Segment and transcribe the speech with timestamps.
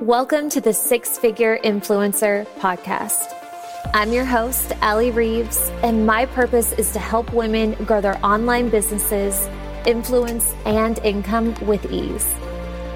[0.00, 3.34] Welcome to the Six Figure Influencer Podcast.
[3.92, 8.70] I'm your host, Allie Reeves, and my purpose is to help women grow their online
[8.70, 9.46] businesses,
[9.86, 12.26] influence, and income with ease.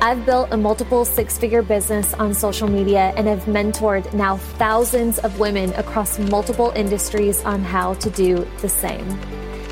[0.01, 5.19] I've built a multiple six figure business on social media and have mentored now thousands
[5.19, 9.07] of women across multiple industries on how to do the same.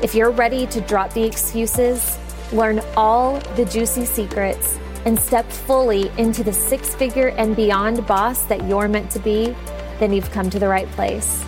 [0.03, 2.15] If you're ready to drop the excuses,
[2.51, 8.43] learn all the juicy secrets, and step fully into the six figure and beyond boss
[8.45, 9.55] that you're meant to be,
[9.99, 11.43] then you've come to the right place.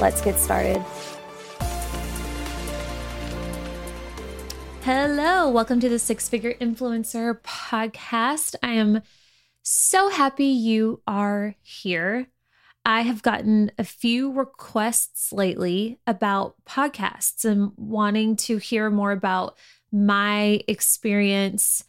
[0.00, 0.82] Let's get started.
[4.82, 8.54] Hello, welcome to the Six Figure Influencer Podcast.
[8.62, 9.02] I am
[9.62, 12.28] so happy you are here.
[12.86, 19.58] I have gotten a few requests lately about podcasts and wanting to hear more about
[19.92, 21.84] my experience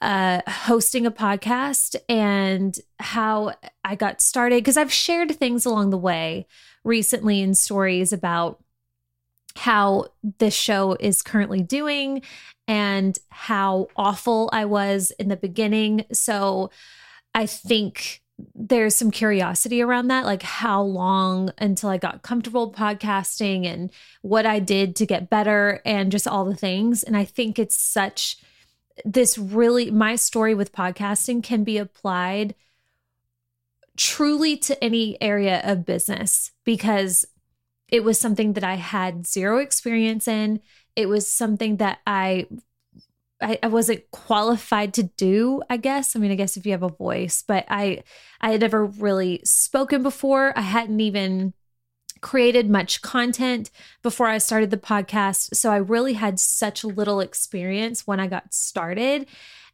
[0.00, 3.54] uh, hosting a podcast and how
[3.84, 4.56] I got started.
[4.56, 6.46] Because I've shared things along the way
[6.84, 8.62] recently in stories about
[9.56, 10.06] how
[10.38, 12.22] this show is currently doing
[12.68, 16.04] and how awful I was in the beginning.
[16.12, 16.70] So
[17.34, 18.22] I think
[18.54, 23.90] there's some curiosity around that like how long until I got comfortable podcasting and
[24.22, 27.02] what I did to get better and just all the things.
[27.02, 28.36] And I think it's such
[29.04, 32.54] this really my story with podcasting can be applied
[33.96, 37.24] truly to any area of business because
[37.88, 40.60] it was something that I had zero experience in.
[40.94, 42.46] It was something that I
[43.40, 46.16] I, I, wasn't qualified to do, I guess.
[46.16, 48.02] I mean, I guess if you have a voice, but I
[48.40, 50.52] I had never really spoken before.
[50.56, 51.54] I hadn't even
[52.20, 53.70] created much content
[54.02, 55.54] before I started the podcast.
[55.54, 59.26] So I really had such little experience when I got started.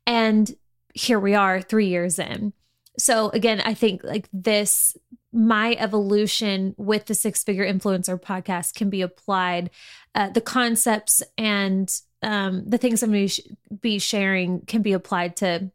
[0.06, 0.54] And
[0.94, 2.52] here we are 3 years in.
[2.98, 4.96] So again, I think like this
[5.32, 9.68] my evolution with the six figure influencer podcast can be applied
[10.14, 13.42] uh, the concepts and um, the things I'm going to
[13.80, 15.70] be sharing can be applied to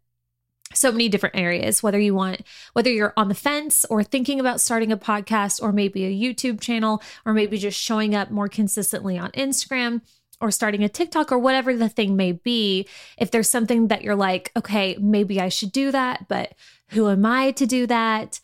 [0.73, 2.41] so many different areas whether you want
[2.73, 6.61] whether you're on the fence or thinking about starting a podcast or maybe a YouTube
[6.61, 10.01] channel or maybe just showing up more consistently on Instagram
[10.39, 12.87] or starting a TikTok or whatever the thing may be
[13.17, 16.53] if there's something that you're like okay maybe I should do that but
[16.89, 18.39] who am I to do that?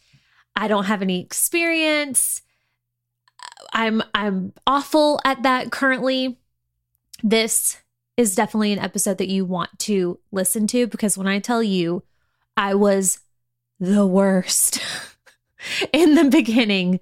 [0.55, 2.41] I don't have any experience.
[3.73, 6.39] I'm I'm awful at that currently.
[7.23, 7.77] This
[8.17, 12.03] is definitely an episode that you want to listen to because when I tell you
[12.57, 13.19] I was
[13.79, 14.79] the worst
[15.93, 16.99] in the beginning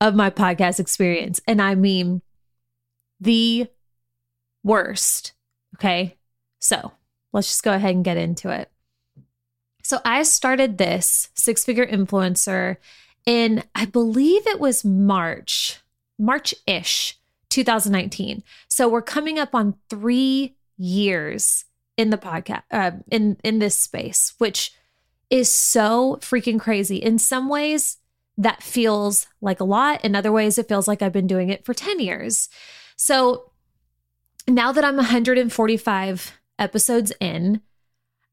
[0.00, 1.40] of my podcast experience.
[1.46, 2.22] And I mean
[3.20, 3.68] the
[4.62, 5.32] worst.
[5.76, 6.16] Okay.
[6.58, 6.92] So
[7.32, 8.70] let's just go ahead and get into it.
[9.82, 12.76] So I started this six figure influencer
[13.26, 15.80] in, I believe it was March,
[16.18, 18.42] March ish, 2019.
[18.68, 21.64] So we're coming up on three years
[22.00, 24.72] in the podcast uh, in in this space which
[25.28, 26.96] is so freaking crazy.
[26.96, 27.98] In some ways
[28.36, 30.02] that feels like a lot.
[30.04, 32.48] In other ways it feels like i've been doing it for 10 years.
[32.96, 33.52] So
[34.48, 37.60] now that i'm 145 episodes in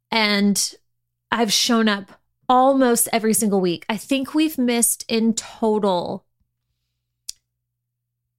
[0.10, 0.74] and
[1.32, 6.26] i've shown up almost every single week i think we've missed in total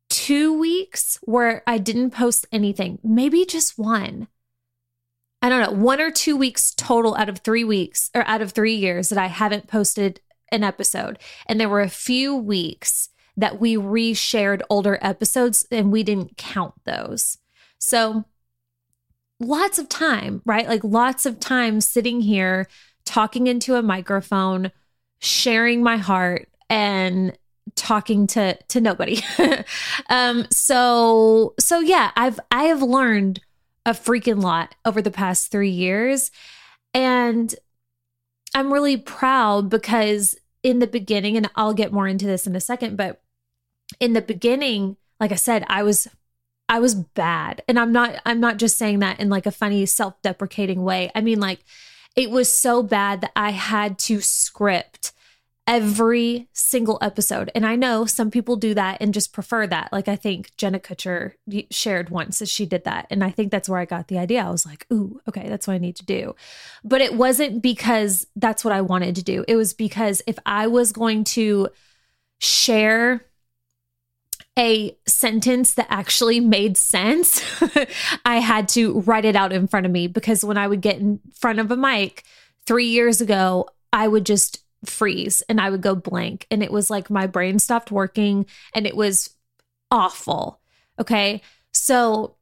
[0.08, 4.26] two weeks where i didn't post anything maybe just one
[5.40, 8.52] I don't know, one or two weeks total out of three weeks or out of
[8.52, 11.18] three years that I haven't posted an episode.
[11.46, 16.74] And there were a few weeks that we reshared older episodes and we didn't count
[16.84, 17.38] those.
[17.78, 18.24] So
[19.38, 20.66] lots of time, right?
[20.66, 22.66] Like lots of time sitting here
[23.04, 24.72] talking into a microphone,
[25.20, 27.36] sharing my heart and
[27.76, 29.22] talking to to nobody.
[30.10, 33.40] um so so yeah, I've I have learned
[33.86, 36.30] a freaking lot over the past three years.
[36.94, 37.54] And
[38.54, 42.60] I'm really proud because in the beginning, and I'll get more into this in a
[42.60, 43.20] second, but
[44.00, 46.08] in the beginning, like I said, I was
[46.68, 47.62] I was bad.
[47.66, 51.10] And I'm not I'm not just saying that in like a funny self-deprecating way.
[51.14, 51.60] I mean like
[52.16, 55.12] it was so bad that I had to script
[55.68, 57.50] every single episode.
[57.54, 59.92] And I know some people do that and just prefer that.
[59.92, 61.34] Like I think Jenna Kutcher
[61.70, 63.06] shared once that she did that.
[63.10, 64.42] And I think that's where I got the idea.
[64.42, 66.34] I was like, ooh, okay, that's what I need to do.
[66.82, 69.44] But it wasn't because that's what I wanted to do.
[69.46, 71.68] It was because if I was going to
[72.40, 73.26] share
[74.58, 77.44] a sentence that actually made sense,
[78.24, 80.96] I had to write it out in front of me because when I would get
[80.96, 82.24] in front of a mic
[82.66, 86.46] three years ago, I would just freeze and I would go blank.
[86.50, 89.30] And it was like my brain stopped working and it was
[89.90, 90.60] awful.
[90.98, 91.42] Okay.
[91.72, 92.36] So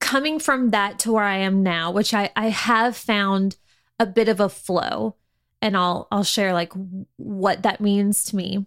[0.00, 3.56] coming from that to where I am now, which I, I have found
[3.98, 5.16] a bit of a flow
[5.60, 6.72] and I'll I'll share like
[7.16, 8.66] what that means to me.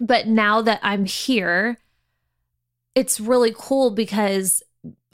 [0.00, 1.76] But now that I'm here,
[2.94, 4.62] it's really cool because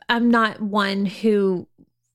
[0.08, 1.66] I'm not one who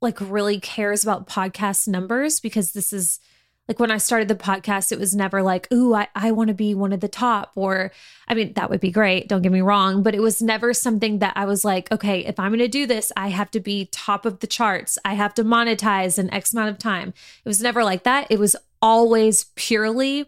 [0.02, 3.20] like really cares about podcast numbers because this is
[3.68, 6.54] like when I started the podcast, it was never like, ooh, I, I want to
[6.54, 7.52] be one of the top.
[7.56, 7.92] Or,
[8.28, 9.30] I mean, that would be great.
[9.30, 10.04] Don't get me wrong.
[10.04, 12.86] But it was never something that I was like, okay, if I'm going to do
[12.86, 14.98] this, I have to be top of the charts.
[15.06, 17.14] I have to monetize in X amount of time.
[17.46, 18.28] It was never like that.
[18.30, 20.26] It was always purely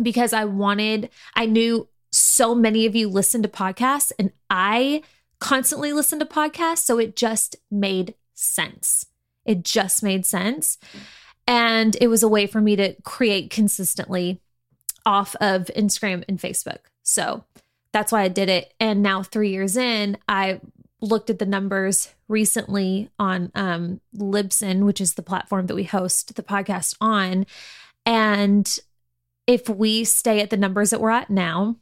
[0.00, 5.02] because I wanted, I knew so many of you listen to podcasts and I
[5.40, 6.78] constantly listen to podcasts.
[6.78, 9.06] So it just made sense.
[9.44, 10.78] It just made sense.
[11.46, 14.40] And it was a way for me to create consistently
[15.04, 16.78] off of Instagram and Facebook.
[17.02, 17.44] So
[17.92, 18.72] that's why I did it.
[18.80, 20.60] And now, three years in, I
[21.00, 26.34] looked at the numbers recently on um, Libsyn, which is the platform that we host
[26.34, 27.46] the podcast on.
[28.06, 28.78] And
[29.46, 31.76] if we stay at the numbers that we're at now,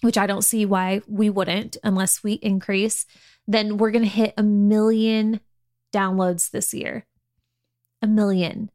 [0.00, 3.06] which I don't see why we wouldn't unless we increase,
[3.46, 5.40] then we're going to hit a million
[5.92, 7.06] downloads this year.
[8.02, 8.70] A million.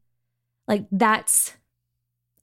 [0.68, 1.54] Like that's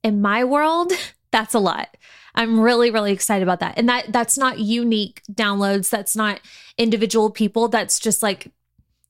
[0.02, 0.92] in my world,
[1.30, 1.96] that's a lot.
[2.34, 3.74] I'm really really excited about that.
[3.76, 6.40] And that that's not unique downloads, that's not
[6.78, 8.52] individual people, that's just like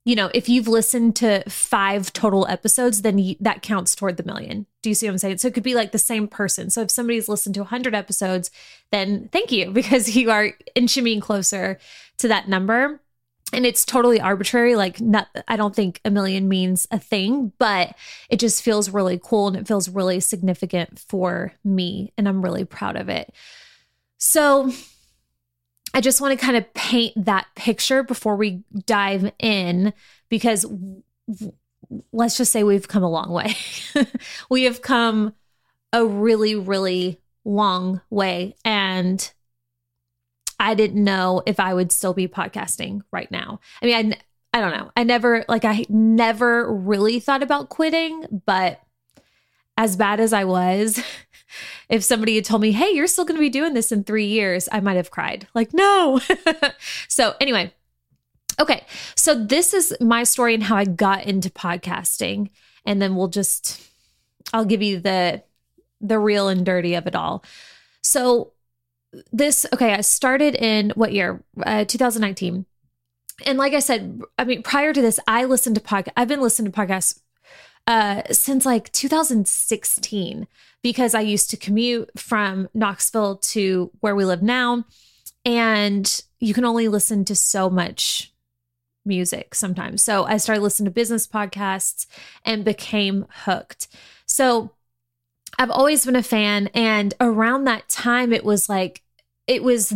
[0.06, 4.22] you know, if you've listened to 5 total episodes, then you, that counts toward the
[4.22, 4.66] million.
[4.82, 5.38] Do you see what I'm saying?
[5.38, 6.68] So it could be like the same person.
[6.68, 8.50] So if somebody's listened to 100 episodes,
[8.92, 11.78] then thank you because you are inching closer
[12.18, 13.00] to that number
[13.52, 17.94] and it's totally arbitrary like not i don't think a million means a thing but
[18.30, 22.64] it just feels really cool and it feels really significant for me and i'm really
[22.64, 23.32] proud of it.
[24.18, 24.72] So
[25.92, 29.92] i just want to kind of paint that picture before we dive in
[30.28, 30.66] because
[32.12, 33.54] let's just say we've come a long way.
[34.50, 35.34] We have come
[35.92, 39.32] a really really long way and
[40.64, 43.60] I didn't know if I would still be podcasting right now.
[43.82, 44.90] I mean, I I don't know.
[44.96, 48.80] I never like I never really thought about quitting, but
[49.76, 51.04] as bad as I was,
[51.90, 54.24] if somebody had told me, "Hey, you're still going to be doing this in 3
[54.24, 55.46] years," I might have cried.
[55.54, 56.18] Like, "No."
[57.08, 57.70] so, anyway,
[58.58, 58.86] okay.
[59.16, 62.48] So this is my story and how I got into podcasting,
[62.86, 63.82] and then we'll just
[64.54, 65.42] I'll give you the
[66.00, 67.44] the real and dirty of it all.
[68.00, 68.54] So,
[69.32, 71.42] this okay i started in what year?
[71.64, 72.66] Uh, 2019
[73.46, 76.40] and like i said i mean prior to this i listened to podcast i've been
[76.42, 77.20] listening to podcasts
[77.86, 80.46] uh, since like 2016
[80.82, 84.84] because i used to commute from knoxville to where we live now
[85.44, 88.32] and you can only listen to so much
[89.04, 90.02] music sometimes.
[90.02, 92.06] So i started listening to business podcasts
[92.44, 93.88] and became hooked.
[94.26, 94.70] So
[95.58, 96.68] I've always been a fan.
[96.74, 99.02] And around that time, it was like
[99.46, 99.94] it was,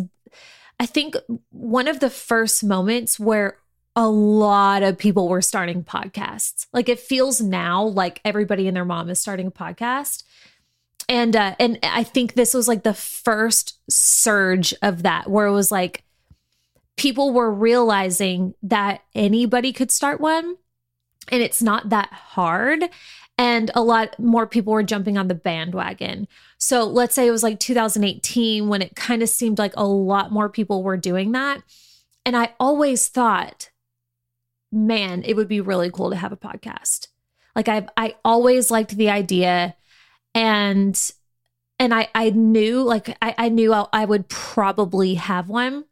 [0.79, 1.17] I think,
[1.51, 3.59] one of the first moments where
[3.97, 6.67] a lot of people were starting podcasts.
[6.73, 10.23] Like it feels now like everybody and their mom is starting a podcast.
[11.09, 15.53] And uh and I think this was like the first surge of that where it
[15.53, 16.05] was like
[16.97, 20.57] people were realizing that anybody could start one
[21.29, 22.85] and it's not that hard
[23.39, 26.27] and a lot more people were jumping on the bandwagon.
[26.59, 30.33] So let's say it was like 2018 when it kind of seemed like a lot
[30.33, 31.63] more people were doing that.
[32.27, 33.71] And I always thought,
[34.73, 37.07] man, it would be really cool to have a podcast.
[37.55, 39.77] Like I I always liked the idea
[40.35, 41.11] and
[41.79, 45.85] and I I knew like I, I knew I, I would probably have one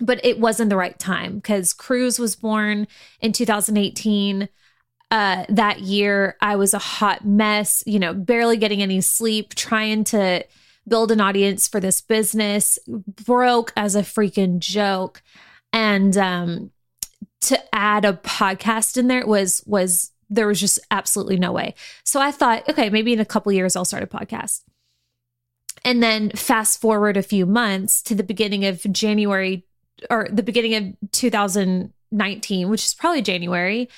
[0.00, 2.86] but it wasn't the right time because Cruz was born
[3.20, 4.48] in 2018
[5.10, 10.04] uh, that year I was a hot mess, you know, barely getting any sleep, trying
[10.04, 10.44] to
[10.88, 15.22] build an audience for this business, broke as a freaking joke.
[15.72, 16.70] And um,
[17.42, 21.74] to add a podcast in there was was there was just absolutely no way.
[22.04, 24.62] So I thought, okay, maybe in a couple years I'll start a podcast.
[25.84, 29.64] And then fast forward a few months to the beginning of January
[30.10, 33.88] or the beginning of 2019, which is probably January.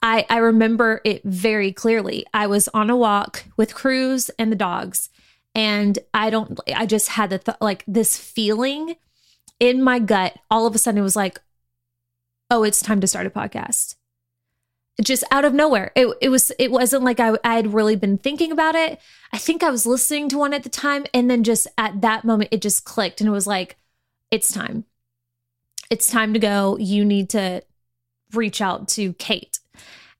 [0.00, 2.24] I, I remember it very clearly.
[2.32, 5.08] I was on a walk with Cruz and the dogs,
[5.54, 8.94] and I don't, I just had the, th- like this feeling
[9.58, 10.38] in my gut.
[10.50, 11.40] All of a sudden, it was like,
[12.50, 13.96] oh, it's time to start a podcast.
[15.02, 15.92] just out of nowhere.
[15.94, 19.00] It, it was it wasn't like I I had really been thinking about it.
[19.32, 22.24] I think I was listening to one at the time and then just at that
[22.24, 23.76] moment it just clicked and it was like
[24.30, 24.84] it's time.
[25.90, 26.76] It's time to go.
[26.78, 27.62] You need to
[28.32, 29.57] reach out to Kate.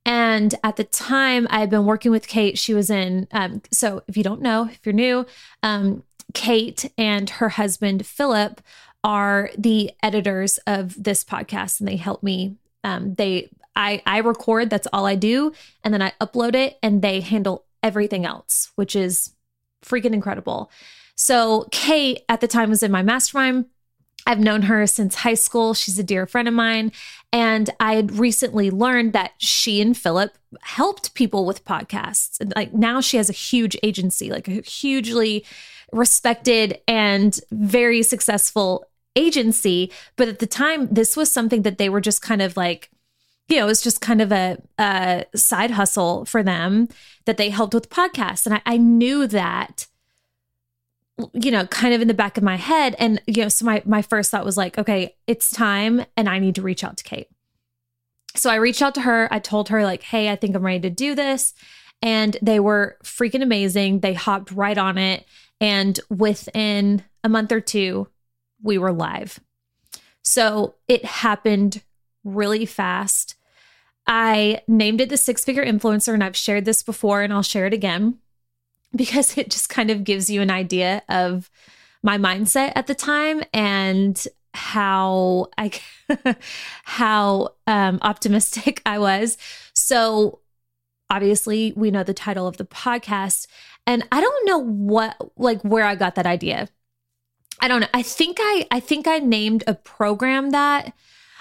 [0.08, 2.58] And at the time, I had been working with Kate.
[2.58, 5.26] She was in, um, so if you don't know, if you're new,
[5.62, 8.62] um, Kate and her husband, Philip,
[9.04, 12.56] are the editors of this podcast and they help me.
[12.84, 15.52] Um, they I I record, that's all I do,
[15.84, 19.34] and then I upload it and they handle everything else, which is
[19.84, 20.70] freaking incredible.
[21.16, 23.66] So Kate at the time was in my mastermind.
[24.28, 25.72] I've known her since high school.
[25.72, 26.92] She's a dear friend of mine.
[27.32, 32.38] And I had recently learned that she and Philip helped people with podcasts.
[32.54, 35.46] Like now she has a huge agency, like a hugely
[35.92, 38.84] respected and very successful
[39.16, 39.90] agency.
[40.16, 42.90] But at the time, this was something that they were just kind of like,
[43.48, 46.88] you know, it was just kind of a, a side hustle for them
[47.24, 48.44] that they helped with podcasts.
[48.44, 49.87] And I, I knew that
[51.32, 52.94] you know kind of in the back of my head.
[52.98, 56.38] And you know so my my first thought was like okay it's time and i
[56.38, 57.28] need to reach out to kate.
[58.36, 59.28] So i reached out to her.
[59.30, 61.54] I told her like hey i think i'm ready to do this.
[62.00, 64.00] And they were freaking amazing.
[64.00, 65.26] They hopped right on it.
[65.60, 68.08] And within a month or two
[68.62, 69.40] we were live.
[70.22, 71.82] So it happened
[72.24, 73.34] really fast.
[74.06, 77.66] I named it the six figure influencer, and I've shared this before and I'll share
[77.66, 78.18] it again
[78.96, 81.50] because it just kind of gives you an idea of
[82.02, 85.70] my mindset at the time and how I
[86.84, 89.36] how um, optimistic I was.
[89.74, 90.40] So
[91.10, 93.46] obviously, we know the title of the podcast,
[93.86, 96.68] and I don't know what like where I got that idea.
[97.60, 97.88] I don't know.
[97.92, 100.92] I think I I think I named a program that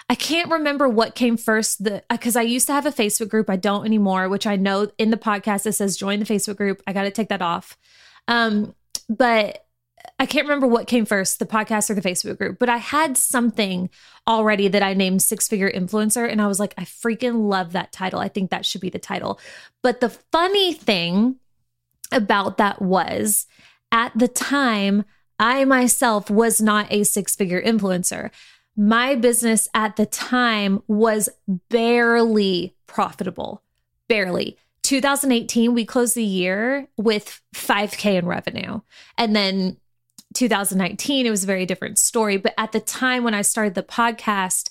[0.09, 1.83] I can't remember what came first.
[1.83, 3.49] The because I used to have a Facebook group.
[3.49, 6.81] I don't anymore, which I know in the podcast it says join the Facebook group.
[6.87, 7.77] I got to take that off.
[8.27, 8.73] Um,
[9.09, 9.65] but
[10.19, 13.17] I can't remember what came first, the podcast or the Facebook group, but I had
[13.17, 13.89] something
[14.27, 16.29] already that I named Six Figure Influencer.
[16.29, 18.19] And I was like, I freaking love that title.
[18.19, 19.39] I think that should be the title.
[19.83, 21.37] But the funny thing
[22.11, 23.47] about that was
[23.91, 25.05] at the time,
[25.39, 28.31] I myself was not a six figure influencer
[28.77, 31.27] my business at the time was
[31.69, 33.63] barely profitable,
[34.07, 34.55] barely.
[34.83, 38.79] 2018, we closed the year with 5K in revenue.
[39.17, 39.77] And then
[40.35, 42.37] 2019, it was a very different story.
[42.37, 44.69] But at the time when I started the podcast,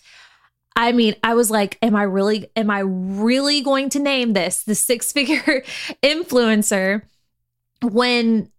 [0.76, 4.62] I mean, I was like, am I really, am I really going to name this
[4.62, 5.64] the six figure
[6.02, 7.02] influencer
[7.82, 8.52] when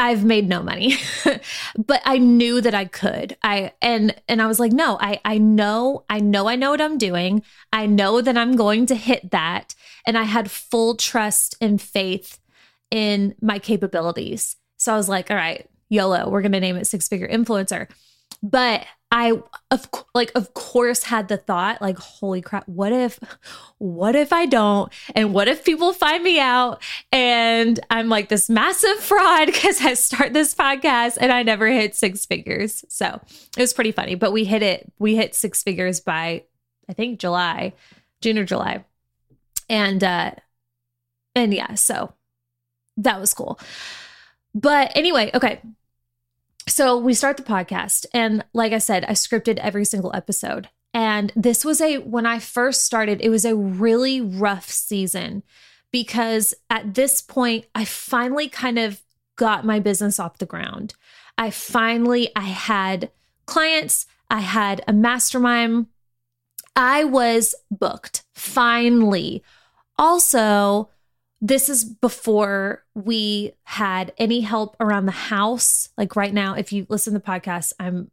[0.00, 0.94] I've made no money.
[1.76, 3.36] but I knew that I could.
[3.42, 6.80] I and and I was like, no, I I know, I know I know what
[6.80, 7.42] I'm doing.
[7.70, 9.74] I know that I'm going to hit that.
[10.06, 12.38] And I had full trust and faith
[12.90, 14.56] in my capabilities.
[14.78, 17.86] So I was like, all right, YOLO, we're gonna name it six figure influencer.
[18.42, 23.18] But I of like of course had the thought like holy crap what if
[23.78, 28.48] what if I don't and what if people find me out and I'm like this
[28.48, 32.84] massive fraud cuz I start this podcast and I never hit six figures.
[32.88, 33.20] So,
[33.56, 36.44] it was pretty funny, but we hit it we hit six figures by
[36.88, 37.72] I think July,
[38.20, 38.84] June or July.
[39.68, 40.32] And uh
[41.34, 42.12] and yeah, so
[42.96, 43.58] that was cool.
[44.54, 45.60] But anyway, okay,
[46.68, 48.06] so we start the podcast.
[48.12, 50.68] And like I said, I scripted every single episode.
[50.92, 55.42] And this was a, when I first started, it was a really rough season
[55.92, 59.02] because at this point, I finally kind of
[59.36, 60.94] got my business off the ground.
[61.38, 63.10] I finally, I had
[63.46, 65.86] clients, I had a mastermind.
[66.76, 69.42] I was booked finally.
[69.98, 70.90] Also,
[71.40, 75.88] this is before we had any help around the house.
[75.96, 78.10] Like right now, if you listen to the podcast, I'm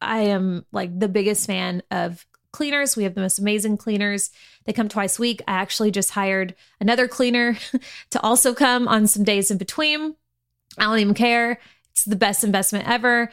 [0.00, 2.96] I am like the biggest fan of cleaners.
[2.96, 4.30] We have the most amazing cleaners.
[4.64, 5.42] They come twice a week.
[5.48, 7.56] I actually just hired another cleaner
[8.10, 10.14] to also come on some days in between.
[10.78, 11.58] I don't even care.
[11.92, 13.30] It's the best investment ever.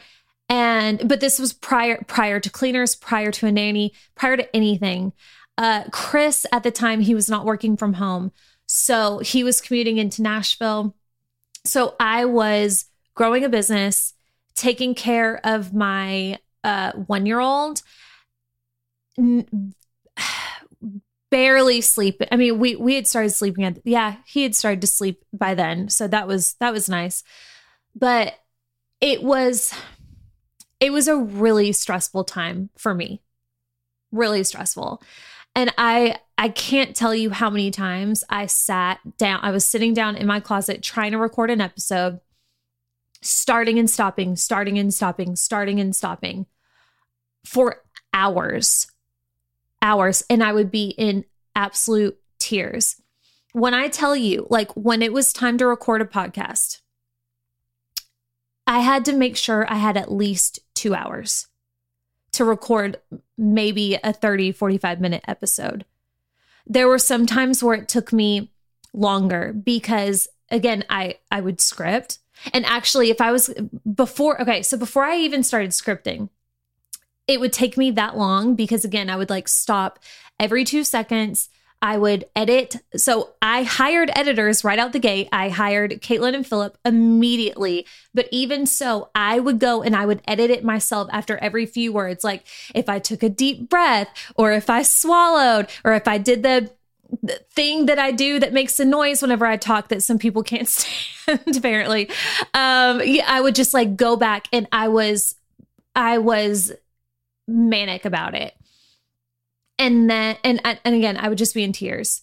[0.48, 5.12] And but this was prior prior to cleaners, prior to a nanny, prior to anything.
[5.58, 8.32] Uh Chris at the time he was not working from home.
[8.66, 10.94] So he was commuting into Nashville.
[11.64, 14.14] So I was growing a business,
[14.54, 17.82] taking care of my uh, one year old,
[21.30, 22.22] barely sleep.
[22.30, 25.54] I mean, we we had started sleeping at yeah, he had started to sleep by
[25.54, 27.22] then, so that was that was nice.
[27.94, 28.34] But
[29.00, 29.74] it was
[30.80, 33.22] it was a really stressful time for me,
[34.12, 35.02] really stressful.
[35.54, 39.40] And I I can't tell you how many times I sat down.
[39.42, 42.20] I was sitting down in my closet trying to record an episode,
[43.22, 46.46] starting and stopping, starting and stopping, starting and stopping
[47.46, 47.82] for
[48.12, 48.88] hours.
[49.80, 52.96] Hours and I would be in absolute tears.
[53.52, 56.80] When I tell you, like when it was time to record a podcast,
[58.66, 61.46] I had to make sure I had at least two hours
[62.34, 62.98] to record
[63.36, 65.84] maybe a 30, 45 minute episode.
[66.66, 68.50] There were some times where it took me
[68.92, 72.18] longer because again, I I would script.
[72.52, 73.54] And actually, if I was
[73.94, 76.28] before, okay, so before I even started scripting,
[77.26, 79.98] it would take me that long because again, I would like stop
[80.38, 81.48] every two seconds.
[81.84, 82.76] I would edit.
[82.96, 85.28] So I hired editors right out the gate.
[85.30, 87.84] I hired Caitlin and Philip immediately.
[88.14, 91.92] But even so, I would go and I would edit it myself after every few
[91.92, 92.24] words.
[92.24, 96.42] Like if I took a deep breath or if I swallowed or if I did
[96.42, 96.70] the
[97.50, 100.68] thing that I do that makes a noise whenever I talk that some people can't
[100.70, 102.08] stand apparently.
[102.54, 105.34] Um yeah, I would just like go back and I was
[105.94, 106.72] I was
[107.46, 108.54] manic about it
[109.78, 112.22] and then and and again i would just be in tears.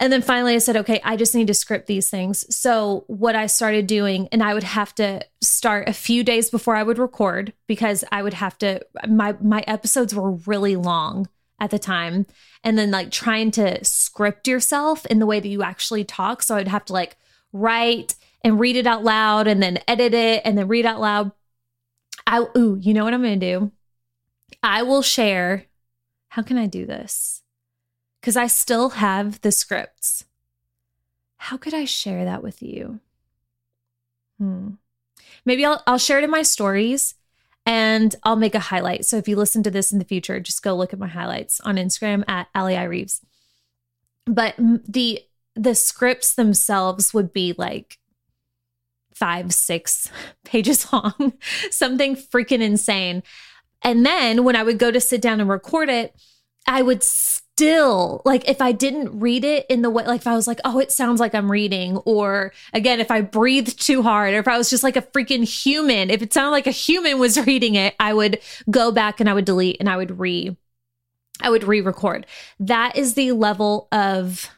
[0.00, 2.44] And then finally i said okay i just need to script these things.
[2.54, 6.76] So what i started doing and i would have to start a few days before
[6.76, 11.28] i would record because i would have to my my episodes were really long
[11.60, 12.26] at the time.
[12.62, 16.42] And then like trying to script yourself in the way that you actually talk.
[16.42, 17.16] So i'd have to like
[17.52, 21.32] write and read it out loud and then edit it and then read out loud.
[22.26, 23.72] I ooh you know what i'm gonna do?
[24.62, 25.66] I will share
[26.34, 27.42] how can I do this?
[28.20, 30.24] Because I still have the scripts.
[31.36, 32.98] How could I share that with you?
[34.40, 34.70] Hmm.
[35.44, 37.14] Maybe I'll, I'll share it in my stories
[37.64, 39.04] and I'll make a highlight.
[39.04, 41.60] So if you listen to this in the future, just go look at my highlights
[41.60, 43.20] on Instagram at Allie I Reeves.
[44.26, 45.20] But the
[45.54, 48.00] the scripts themselves would be like
[49.12, 50.10] five, six
[50.44, 51.34] pages long,
[51.70, 53.22] something freaking insane.
[53.84, 56.14] And then when I would go to sit down and record it,
[56.66, 60.34] I would still like if I didn't read it in the way like if I
[60.34, 64.34] was like, oh, it sounds like I'm reading, or again, if I breathed too hard,
[64.34, 67.18] or if I was just like a freaking human, if it sounded like a human
[67.18, 70.56] was reading it, I would go back and I would delete and I would re
[71.40, 72.26] I would re-record.
[72.60, 74.48] That is the level of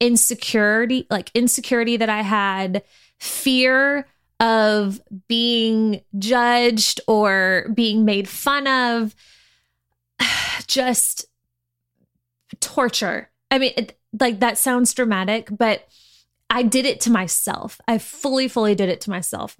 [0.00, 2.82] insecurity, like insecurity that I had,
[3.18, 4.06] fear
[4.42, 9.14] of being judged or being made fun of.
[10.66, 11.26] Just
[12.60, 13.30] torture.
[13.50, 15.88] I mean it, like that sounds dramatic but
[16.50, 17.80] i did it to myself.
[17.86, 19.56] I fully fully did it to myself.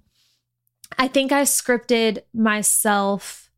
[0.99, 3.51] I think i scripted myself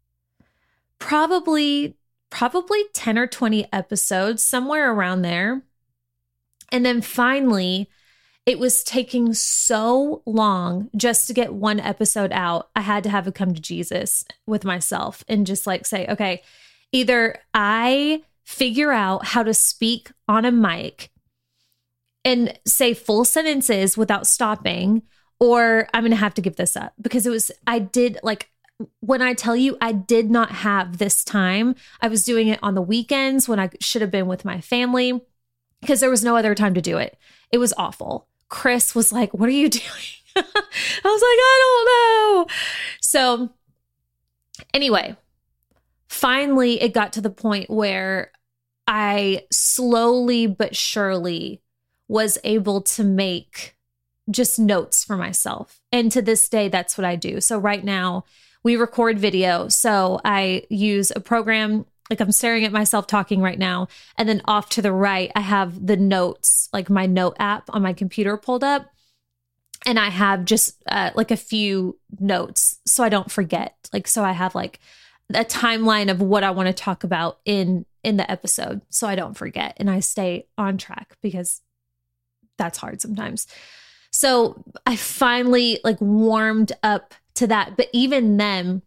[0.98, 1.96] probably
[2.30, 5.62] probably 10 or 20 episodes somewhere around there.
[6.70, 7.88] And then finally
[8.46, 12.68] it was taking so long just to get one episode out.
[12.76, 16.42] I had to have a come to Jesus with myself and just like say, okay,
[16.92, 21.10] either I figure out how to speak on a mic
[22.22, 25.02] and say full sentences without stopping,
[25.40, 28.50] or I'm going to have to give this up because it was, I did like,
[29.00, 32.74] when I tell you I did not have this time, I was doing it on
[32.74, 35.22] the weekends when I should have been with my family
[35.80, 37.16] because there was no other time to do it.
[37.50, 38.28] It was awful.
[38.48, 39.84] Chris was like, What are you doing?
[40.36, 40.42] I
[41.04, 42.54] was like, I don't know.
[43.00, 43.50] So,
[44.72, 45.16] anyway,
[46.08, 48.32] finally, it got to the point where
[48.86, 51.62] I slowly but surely
[52.08, 53.76] was able to make
[54.30, 55.80] just notes for myself.
[55.92, 57.40] And to this day, that's what I do.
[57.40, 58.24] So, right now,
[58.62, 59.68] we record video.
[59.68, 63.88] So, I use a program like I'm staring at myself talking right now.
[64.18, 67.82] And then off to the right, I have the notes, like my note app on
[67.82, 68.90] my computer pulled up.
[69.86, 73.88] And I have just uh, like a few notes so I don't forget.
[73.92, 74.80] Like, so I have like
[75.30, 79.14] a timeline of what I want to talk about in in the episode so I
[79.14, 81.62] don't forget and I stay on track because
[82.58, 83.46] that's hard sometimes.
[84.10, 87.76] So I finally like warmed up to that.
[87.76, 88.82] But even then,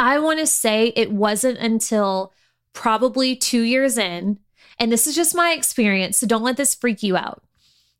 [0.00, 2.32] I want to say it wasn't until
[2.72, 4.38] probably two years in,
[4.78, 7.44] and this is just my experience, so don't let this freak you out.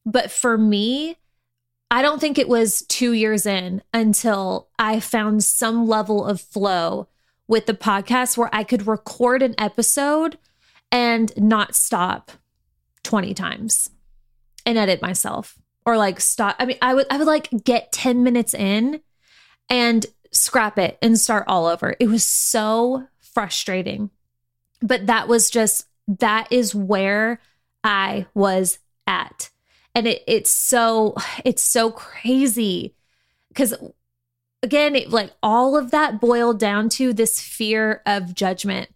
[0.07, 1.19] But for me,
[1.91, 7.09] I don't think it was two years in until I found some level of flow
[7.47, 10.39] with the podcast where I could record an episode
[10.91, 12.31] and not stop
[13.03, 13.91] 20 times
[14.65, 16.57] and edit myself or like stop.
[16.59, 19.03] I mean, I would, I would like get 10 minutes in
[19.69, 21.97] and scrap it and start all over.
[22.01, 24.11] It was so frustrating
[24.83, 27.41] But that was just, that is where
[27.85, 29.51] I was at.
[29.95, 31.15] And it, it's so,
[31.45, 32.95] it's so crazy
[33.49, 33.75] because
[34.63, 38.91] again, it, like all of that boiled down to this fear of judgment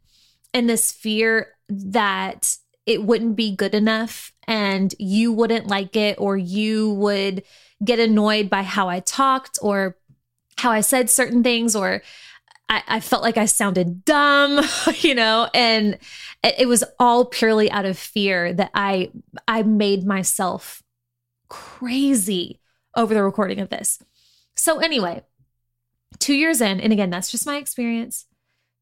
[0.53, 6.37] and this fear that it wouldn't be good enough and you wouldn't like it or
[6.37, 7.43] you would
[7.83, 9.97] get annoyed by how I talked or
[10.59, 12.03] how I said certain things or
[12.69, 14.65] I, I felt like I sounded dumb,
[15.01, 15.99] you know, and
[16.43, 19.11] it, it was all purely out of fear that I
[19.47, 20.83] I made myself
[21.49, 22.61] crazy
[22.97, 24.01] over the recording of this.
[24.57, 25.23] So anyway,
[26.19, 28.27] two years in, and again, that's just my experience.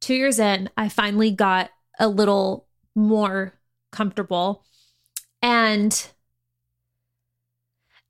[0.00, 3.54] Two years in, I finally got a little more
[3.90, 4.64] comfortable
[5.40, 6.08] and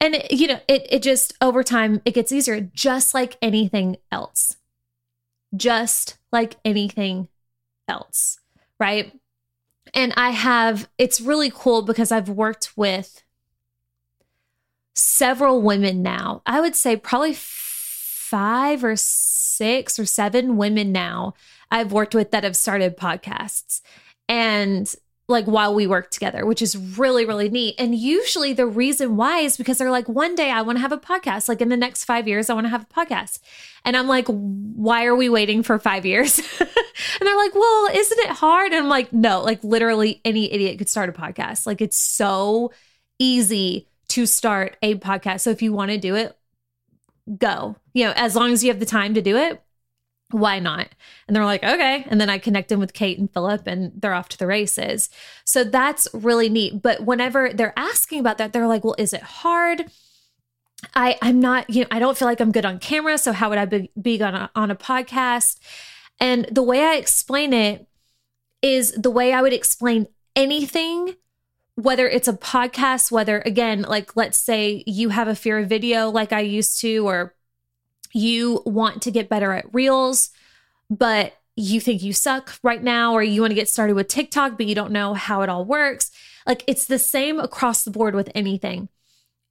[0.03, 3.97] and it, you know it it just over time it gets easier just like anything
[4.11, 4.57] else.
[5.57, 7.29] Just like anything
[7.89, 8.39] else
[8.83, 9.13] right?
[9.95, 13.23] And i have it's really cool because i've worked with
[14.95, 16.43] several women now.
[16.45, 21.35] I would say probably five or six or seven women now
[21.71, 23.83] i've worked with that have started podcasts.
[24.29, 24.93] And
[25.29, 27.77] like while we work together, which is really, really neat.
[27.79, 30.93] And usually the reason why is because they're like, one day I want to have
[30.93, 31.49] a podcast.
[31.49, 33.39] Like in the next five years, I want to have a podcast.
[33.85, 36.39] And I'm like, why are we waiting for five years?
[36.61, 36.69] and
[37.21, 38.73] they're like, well, isn't it hard?
[38.73, 41.67] And I'm like, no, like literally any idiot could start a podcast.
[41.67, 42.73] Like it's so
[43.19, 45.41] easy to start a podcast.
[45.41, 46.37] So if you want to do it,
[47.39, 47.77] go.
[47.95, 49.63] You know, as long as you have the time to do it,
[50.33, 50.89] why not?
[51.27, 52.05] And they're like, okay.
[52.09, 55.11] And then I connect them with Kate and Philip and they're off to the races.
[55.45, 56.83] So that's really neat.
[56.83, 59.85] But whenever they're asking about that, they're like, well, is it hard?
[60.95, 63.19] I, I'm not, you know, I don't feel like I'm good on camera.
[63.19, 65.59] So how would I be, be on, a, on a podcast?
[66.19, 67.87] And the way I explain it
[68.63, 71.17] is the way I would explain anything,
[71.75, 76.11] whether it's a podcast, whether again, like let's say you have a fear of video
[76.11, 77.35] like I used to, or
[78.13, 80.31] you want to get better at reels,
[80.91, 84.57] but you think you suck right now, or you want to get started with TikTok,
[84.57, 86.11] but you don't know how it all works.
[86.47, 88.89] Like it's the same across the board with anything.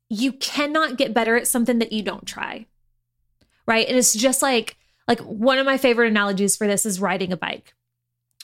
[0.10, 2.66] You cannot get better at something that you don't try.
[3.68, 3.88] Right.
[3.88, 4.76] And it's just like,
[5.08, 7.74] like one of my favorite analogies for this is riding a bike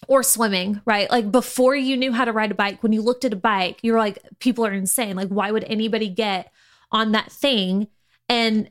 [0.08, 1.10] or swimming, right?
[1.10, 3.80] Like before you knew how to ride a bike, when you looked at a bike,
[3.82, 5.16] you're like, people are insane.
[5.16, 6.52] Like, why would anybody get
[6.92, 7.88] on that thing
[8.30, 8.70] and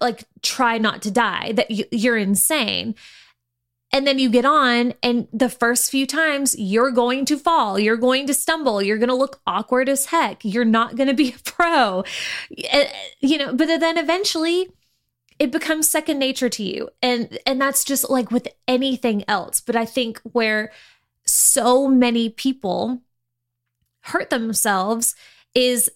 [0.00, 2.94] like try not to die that you're insane.
[3.90, 7.96] And then you get on and the first few times you're going to fall you're
[7.96, 11.30] going to stumble you're going to look awkward as heck you're not going to be
[11.36, 12.04] a pro.
[12.64, 14.68] Eh, you know but then eventually
[15.38, 16.90] it becomes second nature to you.
[17.00, 19.60] And and that's just like with anything else.
[19.60, 20.70] But i think where
[21.24, 23.02] so many people
[24.00, 25.14] hurt themselves
[25.54, 25.90] is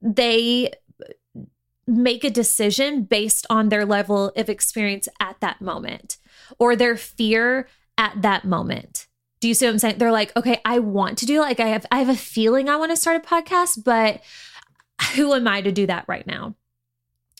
[0.00, 0.72] they
[1.90, 6.18] make a decision based on their level of experience at that moment
[6.58, 9.08] or their fear at that moment.
[9.40, 9.98] Do you see what I'm saying?
[9.98, 12.76] They're like, okay, I want to do like I have I have a feeling I
[12.76, 14.20] want to start a podcast, but
[15.14, 16.54] who am I to do that right now?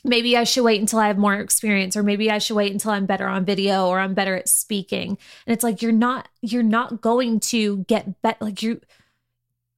[0.02, 2.90] Maybe I should wait until I have more experience or maybe I should wait until
[2.90, 5.10] I'm better on video or I'm better at speaking.
[5.46, 8.80] And it's like you're not you're not going to get better like you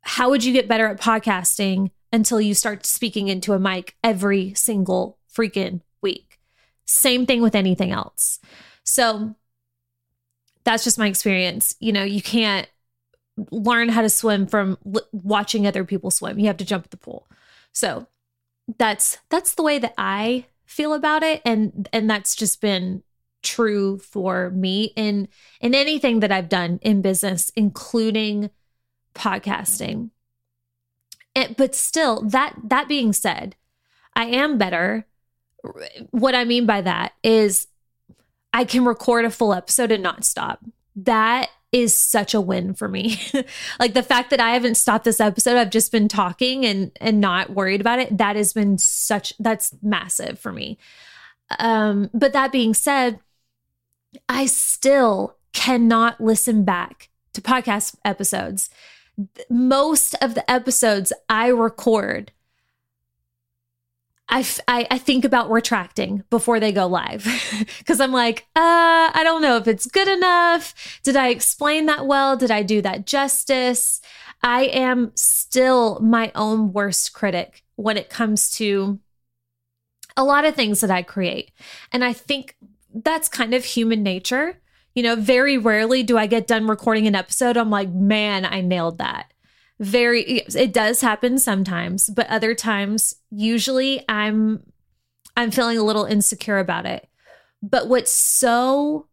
[0.02, 4.54] how would you get better at podcasting until you start speaking into a mic every
[4.54, 6.38] single freaking week.
[6.84, 8.38] Same thing with anything else.
[8.84, 9.34] So
[10.64, 11.74] that's just my experience.
[11.80, 12.68] You know, you can't
[13.50, 16.38] learn how to swim from l- watching other people swim.
[16.38, 17.26] You have to jump at the pool.
[17.72, 18.06] So
[18.78, 23.02] that's that's the way that I feel about it and and that's just been
[23.42, 25.28] true for me in
[25.60, 28.50] in anything that I've done in business including
[29.14, 30.10] podcasting.
[31.34, 33.56] And, but still, that that being said,
[34.14, 35.06] I am better.
[36.10, 37.68] What I mean by that is
[38.52, 40.64] I can record a full episode and not stop.
[40.96, 43.18] That is such a win for me.
[43.80, 47.20] like the fact that I haven't stopped this episode, I've just been talking and and
[47.20, 48.18] not worried about it.
[48.18, 50.78] That has been such that's massive for me.
[51.58, 53.20] Um but that being said,
[54.28, 58.68] I still cannot listen back to podcast episodes
[59.50, 62.32] most of the episodes I record,
[64.28, 67.26] I, I, I think about retracting before they go live
[67.78, 71.00] because I'm like, uh, I don't know if it's good enough.
[71.02, 72.36] Did I explain that well?
[72.36, 74.00] Did I do that justice?
[74.42, 78.98] I am still my own worst critic when it comes to
[80.16, 81.50] a lot of things that I create.
[81.92, 82.56] And I think
[82.94, 84.61] that's kind of human nature.
[84.94, 87.56] You know, very rarely do I get done recording an episode.
[87.56, 89.32] I'm like, man, I nailed that.
[89.80, 94.62] Very, it does happen sometimes, but other times, usually I'm,
[95.36, 97.08] I'm feeling a little insecure about it.
[97.62, 99.08] But what's so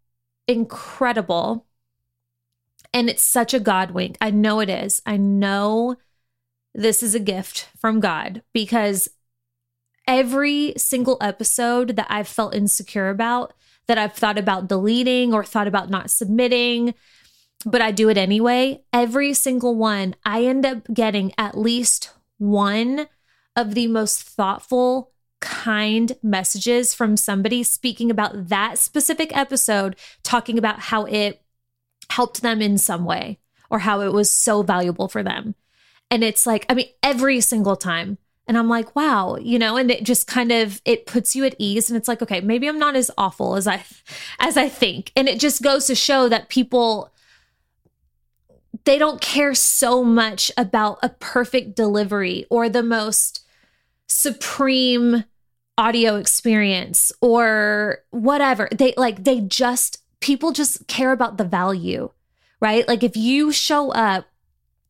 [0.47, 1.65] incredible,
[2.93, 4.17] and it's such a God wink.
[4.19, 5.01] I know it is.
[5.05, 5.95] I know
[6.73, 9.09] this is a gift from God because
[10.07, 13.53] every single episode that I've felt insecure about,
[13.89, 16.93] that I've thought about deleting or thought about not submitting,
[17.65, 18.83] but I do it anyway.
[18.93, 23.07] Every single one, I end up getting at least one
[23.55, 30.79] of the most thoughtful, kind messages from somebody speaking about that specific episode, talking about
[30.79, 31.41] how it
[32.11, 33.39] helped them in some way
[33.71, 35.55] or how it was so valuable for them.
[36.11, 38.19] And it's like, I mean, every single time.
[38.49, 41.53] And I'm like, wow, you know, and it just kind of it puts you at
[41.59, 43.85] ease and it's like, okay, maybe I'm not as awful as I
[44.39, 45.11] as I think.
[45.15, 47.13] And it just goes to show that people
[48.85, 53.45] they don't care so much about a perfect delivery or the most
[54.07, 55.25] supreme
[55.77, 58.67] audio experience or whatever.
[58.71, 62.09] They like they just people just care about the value,
[62.59, 62.87] right?
[62.87, 64.25] Like if you show up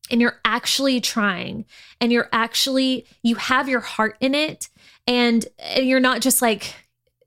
[0.10, 1.66] and you're actually trying
[2.02, 4.70] and you're actually you have your heart in it
[5.08, 6.76] and, and you're not just like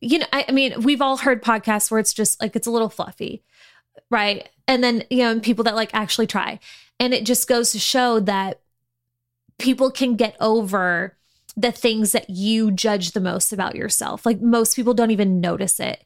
[0.00, 2.70] you know I, I mean we've all heard podcasts where it's just like it's a
[2.70, 3.42] little fluffy
[4.12, 4.48] right?
[4.68, 6.60] And then you know people that like actually try.
[7.00, 8.60] And it just goes to show that
[9.58, 11.16] people can get over
[11.56, 14.24] the things that you judge the most about yourself.
[14.24, 16.04] Like most people don't even notice it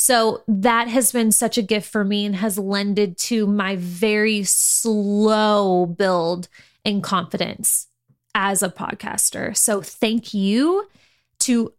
[0.00, 4.44] so that has been such a gift for me and has lended to my very
[4.44, 6.46] slow build
[6.84, 7.88] in confidence
[8.32, 9.56] as a podcaster.
[9.56, 10.88] So thank you
[11.40, 11.72] to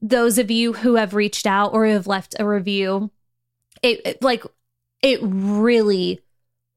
[0.00, 3.10] those of you who have reached out or have left a review.
[3.82, 4.42] It, it like
[5.02, 6.20] it really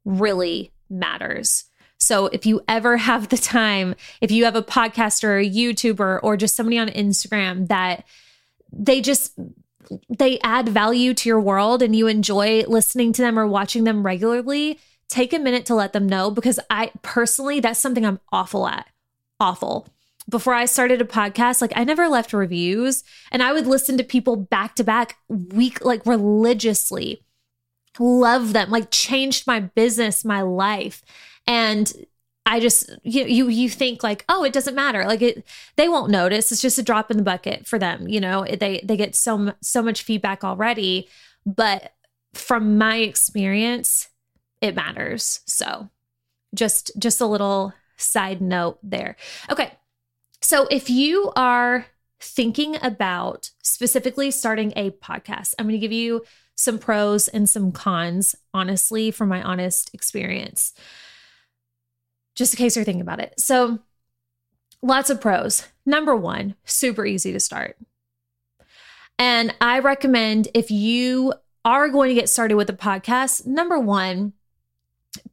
[0.04, 1.64] really matters.
[1.98, 6.20] So if you ever have the time, if you have a podcaster or a YouTuber
[6.22, 8.04] or just somebody on Instagram that
[8.74, 9.34] they just
[10.10, 14.06] they add value to your world and you enjoy listening to them or watching them
[14.06, 18.67] regularly, take a minute to let them know because I personally, that's something I'm awful
[18.67, 18.88] at.
[19.39, 19.88] Awful.
[20.30, 24.04] Before I started a podcast, like I never left reviews and I would listen to
[24.04, 27.24] people back to back week, like religiously.
[28.00, 31.04] Love them, like changed my business, my life.
[31.46, 31.91] And
[32.46, 35.06] I just you you you think like oh it doesn't matter.
[35.06, 36.52] Like it they won't notice.
[36.52, 38.46] It's just a drop in the bucket for them you know?
[38.46, 41.08] They they get so so much feedback already.
[41.46, 41.94] But
[42.34, 44.10] from my experience
[44.60, 45.42] it matters.
[45.46, 45.90] So
[46.56, 49.16] just just a little side note there.
[49.50, 49.74] Okay.
[50.42, 51.86] So if you are
[52.20, 56.24] thinking about specifically starting a podcast I'm going to give you
[56.56, 60.74] some pros and some cons honestly from my honest experience
[62.36, 63.34] just in case you're thinking about it.
[63.39, 63.80] So,
[64.82, 65.67] lots of pros.
[65.86, 67.78] Number one, super easy to start.
[69.20, 74.34] And I recommend if you are going to get started with a podcast, number one,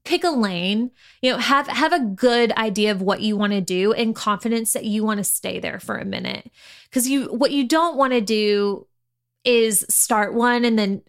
[0.04, 0.90] pick a lane
[1.22, 4.72] you know have have a good idea of what you want to do and confidence
[4.72, 6.50] that you want to stay there for a minute
[6.88, 8.86] because you what you don't want to do
[9.44, 11.00] is start one and then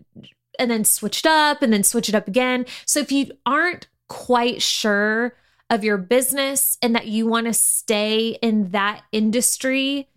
[0.59, 3.87] and then switch it up and then switch it up again so if you aren't
[4.07, 5.35] quite sure
[5.69, 10.09] of your business and that you want to stay in that industry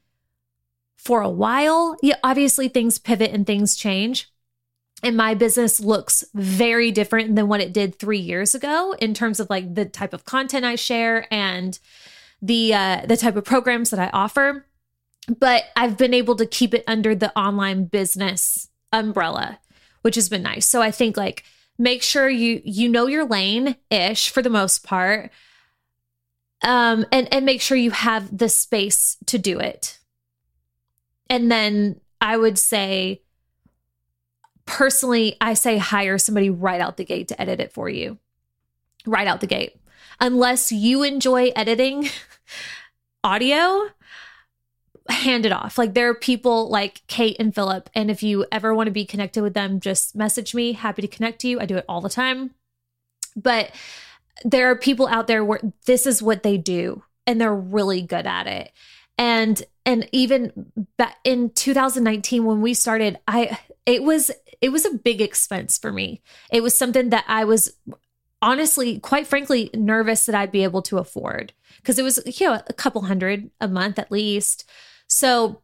[0.97, 1.97] for a while.
[2.03, 4.31] Yeah, obviously things pivot and things change.
[5.03, 9.41] And my business looks very different than what it did three years ago in terms
[9.41, 11.79] of like the type of content I share and
[12.41, 14.65] the uh, the type of programs that I offer.
[15.39, 19.59] But I've been able to keep it under the online business umbrella,
[20.03, 20.67] which has been nice.
[20.67, 21.45] So I think like
[21.83, 25.31] make sure you you know your lane ish for the most part.
[26.63, 29.99] Um and and make sure you have the space to do it.
[31.29, 33.21] And then i would say
[34.65, 38.19] personally i say hire somebody right out the gate to edit it for you.
[39.05, 39.75] Right out the gate.
[40.21, 42.09] Unless you enjoy editing
[43.25, 43.89] audio
[45.09, 45.79] hand it off.
[45.79, 47.91] Like there are people like Kate and Philip.
[47.95, 50.73] And if you ever want to be connected with them, just message me.
[50.73, 51.61] Happy to connect to you.
[51.61, 52.53] I do it all the time.
[53.37, 53.71] But
[54.45, 58.27] there are people out there where this is what they do and they're really good
[58.27, 58.73] at it.
[59.19, 60.73] And and even
[61.25, 66.23] in 2019 when we started, I it was it was a big expense for me.
[66.53, 67.77] It was something that I was
[68.41, 72.61] honestly, quite frankly, nervous that I'd be able to afford because it was, you know,
[72.67, 74.69] a couple hundred a month at least.
[75.13, 75.61] So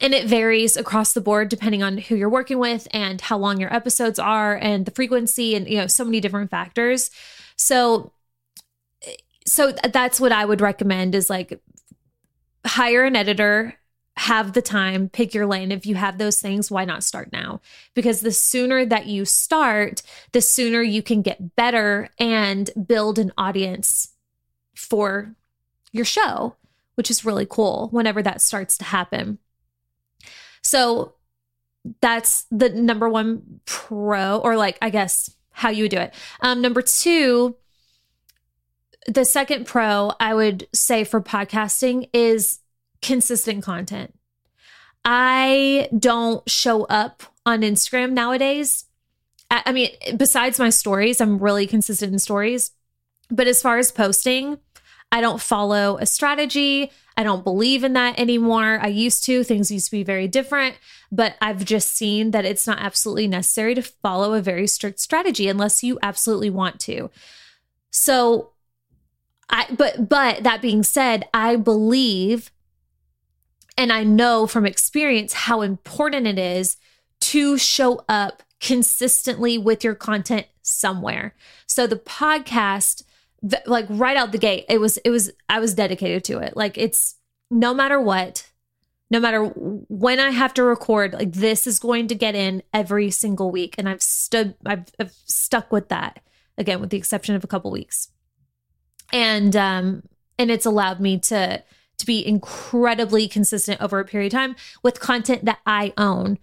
[0.00, 3.58] and it varies across the board depending on who you're working with and how long
[3.58, 7.10] your episodes are and the frequency and you know so many different factors.
[7.56, 8.12] So
[9.46, 11.60] so that's what i would recommend is like
[12.66, 13.74] hire an editor
[14.16, 15.72] have the time pick your lane.
[15.72, 17.60] If you have those things why not start now?
[17.94, 23.32] Because the sooner that you start the sooner you can get better and build an
[23.36, 24.12] audience
[24.74, 25.34] for
[25.92, 26.56] your show
[26.94, 29.38] which is really cool whenever that starts to happen
[30.62, 31.14] so
[32.00, 36.14] that's the number one pro, or like, I guess, how you would do it.
[36.40, 37.56] Um, number two,
[39.06, 42.60] the second pro I would say for podcasting is
[43.02, 44.14] consistent content.
[45.04, 48.86] I don't show up on Instagram nowadays.
[49.50, 52.70] I mean, besides my stories, I'm really consistent in stories.
[53.30, 54.58] But as far as posting,
[55.14, 56.90] I don't follow a strategy.
[57.16, 58.80] I don't believe in that anymore.
[58.82, 59.44] I used to.
[59.44, 60.76] Things used to be very different,
[61.12, 65.46] but I've just seen that it's not absolutely necessary to follow a very strict strategy
[65.46, 67.10] unless you absolutely want to.
[67.92, 68.54] So
[69.48, 72.50] I but but that being said, I believe
[73.78, 76.76] and I know from experience how important it is
[77.20, 81.36] to show up consistently with your content somewhere.
[81.68, 83.04] So the podcast
[83.66, 86.56] like right out the gate it was it was i was dedicated to it.
[86.56, 87.16] Like it's
[87.50, 88.50] no matter what
[89.10, 93.10] no matter when i have to record like this is going to get in every
[93.10, 93.74] single week.
[93.78, 96.20] And i've stood i've, I've stuck with that
[96.56, 98.08] again with the exception of a couple weeks.
[99.12, 100.02] And um
[100.38, 101.62] and it's allowed me to
[101.96, 106.38] to be incredibly consistent over a period of time with content that i own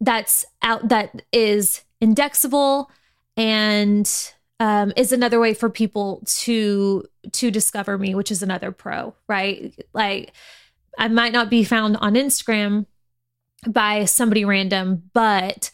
[0.00, 2.90] that's out that is indexable
[3.36, 9.14] and um, is another way for people to to discover me, which is another pro,
[9.28, 9.74] right?
[9.92, 10.32] Like
[10.98, 12.86] I might not be found on Instagram
[13.66, 15.70] by somebody random, but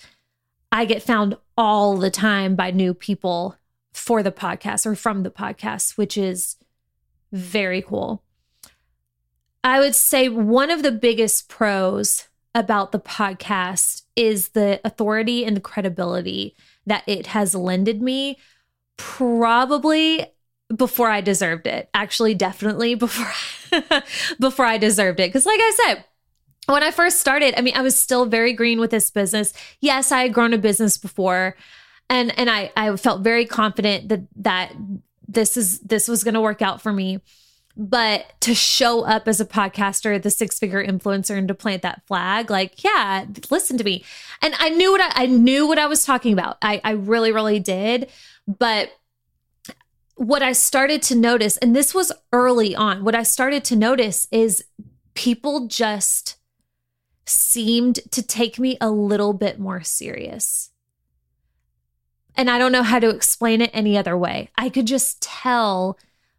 [0.70, 3.56] I get found all the time by new people
[3.92, 6.56] for the podcast or from the podcast, which is
[7.32, 8.22] very cool.
[9.64, 15.56] I would say one of the biggest pros about the podcast is the authority and
[15.56, 16.54] the credibility
[16.86, 18.38] that it has lended me
[18.98, 20.26] probably
[20.74, 21.88] before I deserved it.
[21.94, 23.32] Actually, definitely before
[24.40, 25.28] before I deserved it.
[25.28, 26.04] Because, like I said,
[26.66, 29.54] when I first started, I mean, I was still very green with this business.
[29.80, 31.56] Yes, I had grown a business before,
[32.10, 34.72] and and I I felt very confident that that
[35.26, 37.20] this is this was going to work out for me.
[37.80, 42.02] But to show up as a podcaster, the six figure influencer, and to plant that
[42.08, 44.04] flag, like, yeah, listen to me.
[44.42, 46.58] And I knew what I, I knew what I was talking about.
[46.60, 48.10] I I really really did.
[48.48, 48.90] But
[50.16, 54.26] what I started to notice, and this was early on, what I started to notice
[54.32, 54.64] is
[55.14, 56.36] people just
[57.26, 60.70] seemed to take me a little bit more serious.
[62.34, 64.48] And I don't know how to explain it any other way.
[64.56, 65.98] I could just tell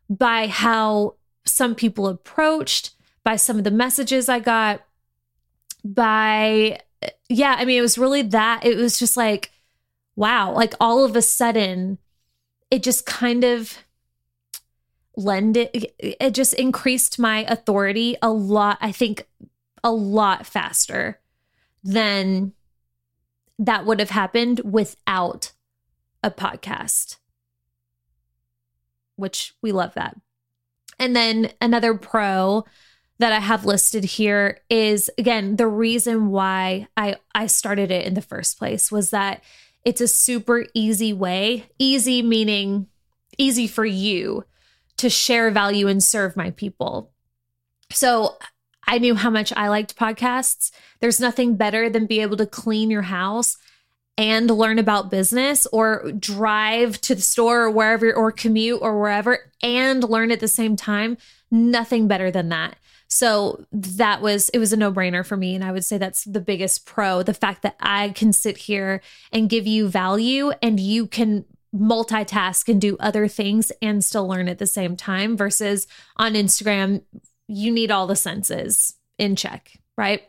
[0.09, 1.15] by how
[1.49, 2.91] some people approached,
[3.23, 4.81] by some of the messages I got,
[5.83, 6.79] by,
[7.27, 8.65] yeah, I mean, it was really that.
[8.65, 9.51] It was just like,
[10.15, 11.97] wow, like all of a sudden,
[12.71, 13.77] it just kind of
[15.15, 19.27] lended, it just increased my authority a lot, I think
[19.83, 21.19] a lot faster
[21.83, 22.53] than
[23.57, 25.51] that would have happened without
[26.23, 27.17] a podcast,
[29.17, 30.15] which we love that.
[30.99, 32.65] And then another pro
[33.19, 38.13] that I have listed here is again the reason why I I started it in
[38.13, 39.43] the first place was that
[39.85, 42.87] it's a super easy way, easy meaning
[43.37, 44.43] easy for you
[44.97, 47.11] to share value and serve my people.
[47.91, 48.37] So
[48.85, 50.71] I knew how much I liked podcasts.
[50.99, 53.57] There's nothing better than be able to clean your house
[54.19, 59.49] and learn about business or drive to the store or wherever or commute or wherever
[59.63, 61.17] and learn at the same time.
[61.49, 62.75] Nothing better than that.
[63.07, 65.55] So that was, it was a no brainer for me.
[65.55, 69.01] And I would say that's the biggest pro the fact that I can sit here
[69.31, 74.49] and give you value and you can multitask and do other things and still learn
[74.49, 77.03] at the same time versus on Instagram,
[77.47, 80.23] you need all the senses in check, right?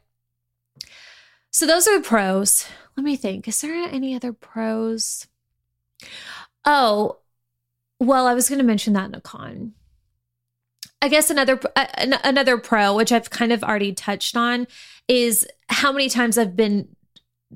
[1.51, 2.69] So those are the pros.
[2.97, 3.49] Let me think.
[3.49, 5.27] Is there any other pros?
[6.65, 7.19] Oh,
[7.99, 9.73] well, I was going to mention that in a con.
[11.03, 11.87] I guess another uh,
[12.25, 14.67] another pro, which I've kind of already touched on,
[15.09, 16.89] is how many times I've been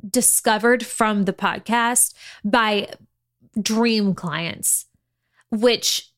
[0.08, 2.88] discovered from the podcast by
[3.60, 4.86] dream clients,
[5.50, 6.10] which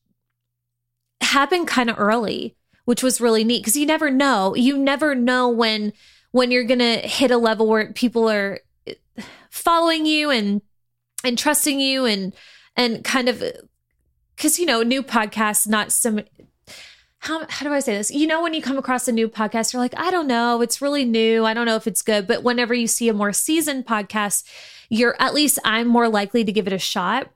[1.21, 2.55] happened kind of early,
[2.85, 4.55] which was really neat because you never know.
[4.55, 5.91] You never know when
[6.31, 8.59] when you're going to hit a level where people are
[9.49, 10.61] following you and
[11.23, 12.33] and trusting you and
[12.75, 13.43] and kind of
[14.35, 16.21] because you know new podcasts not some
[17.19, 18.11] how, how do I say this?
[18.11, 20.81] You know, when you come across a new podcast, you're like, I don't know, it's
[20.81, 21.45] really new.
[21.45, 22.27] I don't know if it's good.
[22.27, 24.43] But whenever you see a more seasoned podcast,
[24.89, 27.29] you're at least I'm more likely to give it a shot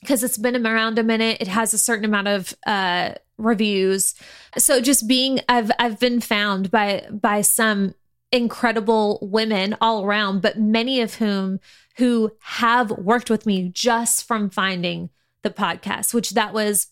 [0.00, 1.40] because it's been around a minute.
[1.40, 4.14] It has a certain amount of uh, reviews.
[4.58, 7.94] So just being, I've I've been found by by some
[8.32, 11.60] incredible women all around, but many of whom
[11.98, 15.10] who have worked with me just from finding
[15.42, 16.88] the podcast, which that was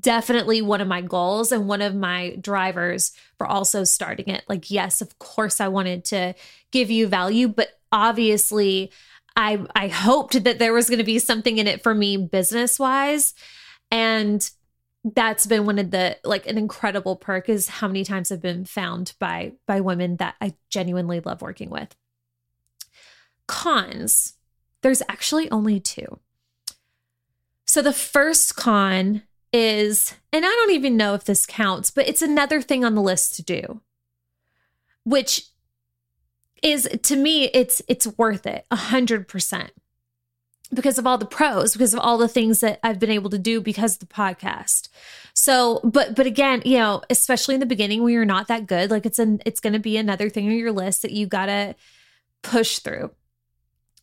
[0.00, 4.44] definitely one of my goals and one of my drivers for also starting it.
[4.48, 6.34] Like, yes, of course, I wanted to
[6.72, 8.90] give you value, but obviously,
[9.36, 12.78] I I hoped that there was going to be something in it for me business
[12.78, 13.34] wise,
[13.90, 14.48] and
[15.04, 18.64] that's been one of the like an incredible perk is how many times I've been
[18.64, 21.96] found by by women that I genuinely love working with.
[23.48, 24.34] Cons,
[24.82, 26.20] there's actually only two.
[27.66, 29.22] So the first con
[29.52, 33.02] is, and I don't even know if this counts, but it's another thing on the
[33.02, 33.80] list to do,
[35.04, 35.46] which
[36.62, 39.72] is to me, it's it's worth it a hundred percent
[40.74, 43.38] because of all the pros, because of all the things that I've been able to
[43.38, 44.88] do because of the podcast.
[45.34, 48.90] So, but but again, you know, especially in the beginning when you're not that good,
[48.90, 51.46] like it's an it's going to be another thing on your list that you got
[51.46, 51.74] to
[52.42, 53.10] push through.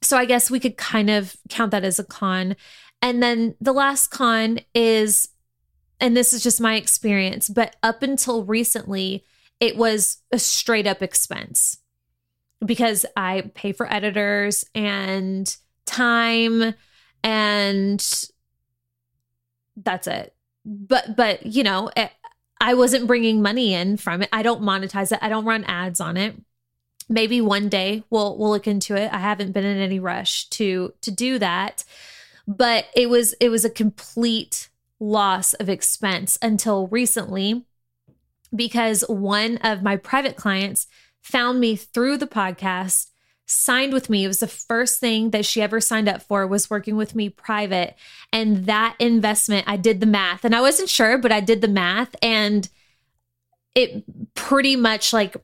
[0.02, 2.56] So I guess we could kind of count that as a con.
[3.02, 5.30] And then the last con is
[6.00, 9.24] and this is just my experience, but up until recently,
[9.60, 11.78] it was a straight up expense
[12.66, 15.56] because I pay for editors and
[15.90, 16.74] time
[17.24, 18.24] and
[19.76, 20.34] that's it.
[20.66, 22.12] But but you know, it,
[22.62, 24.30] I wasn't bringing money in from it.
[24.32, 25.20] I don't monetize it.
[25.22, 26.36] I don't run ads on it.
[27.08, 29.12] Maybe one day we'll we'll look into it.
[29.12, 31.84] I haven't been in any rush to to do that.
[32.48, 34.70] But it was it was a complete
[35.00, 37.66] loss of expense until recently
[38.54, 40.88] because one of my private clients
[41.22, 43.09] found me through the podcast
[43.50, 44.24] signed with me.
[44.24, 47.30] It was the first thing that she ever signed up for was working with me
[47.30, 47.96] private.
[48.32, 50.46] And that investment i did the math.
[50.46, 52.16] And i wasn't sure but i did the math.
[52.22, 52.70] And
[53.76, 54.04] it
[54.36, 55.36] pretty much like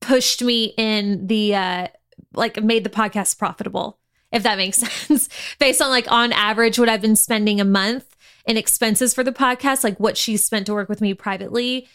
[0.00, 1.86] pushed me in the uh
[2.34, 3.98] like made the podcast profitable
[4.32, 5.28] if that makes sense.
[5.58, 9.32] Based on like on average what I've been spending a month in expenses for the
[9.32, 11.86] podcast, like what she spent to work with me privately,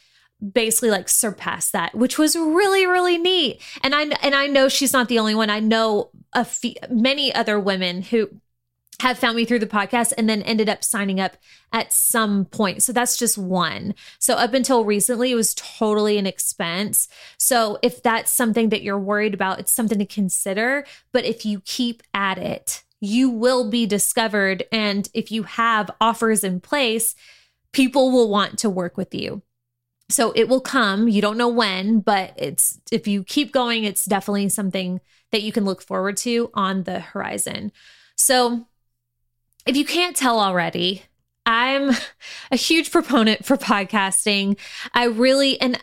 [0.54, 3.62] basically like surpassed that, which was really really neat.
[3.84, 5.50] And I and I know she's not the only one.
[5.50, 8.30] I know a few, many other women who
[9.00, 11.38] have found me through the podcast and then ended up signing up
[11.72, 12.82] at some point.
[12.82, 13.94] So that's just one.
[14.20, 17.08] So up until recently, it was totally an expense.
[17.38, 20.86] So if that's something that you're worried about, it's something to consider.
[21.12, 24.64] But if you keep at it, you will be discovered.
[24.72, 27.14] And if you have offers in place,
[27.72, 29.44] people will want to work with you.
[30.10, 31.08] So it will come.
[31.08, 35.02] You don't know when, but it's if you keep going, it's definitely something
[35.32, 37.72] that you can look forward to on the horizon.
[38.16, 38.68] So
[39.66, 41.04] if you can't tell already,
[41.46, 41.92] I'm
[42.52, 44.58] a huge proponent for podcasting.
[44.94, 45.80] I really, and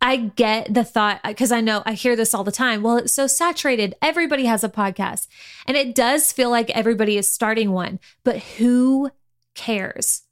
[0.00, 2.82] I get the thought because I know I hear this all the time.
[2.82, 3.94] Well, it's so saturated.
[4.02, 5.28] Everybody has a podcast.
[5.66, 9.10] And it does feel like everybody is starting one, but who
[9.54, 10.22] cares?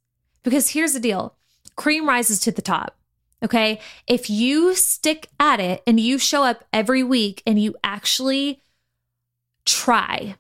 [0.43, 1.37] Because here's the deal
[1.81, 2.95] cream rises to the top.
[3.43, 3.81] Okay.
[4.07, 8.61] If you stick at it and you show up every week and you actually
[9.65, 10.37] try,